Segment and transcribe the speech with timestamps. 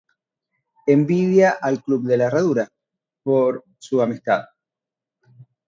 [0.87, 2.67] Envidia a El Club de la Herradura
[3.21, 4.45] por su amistad.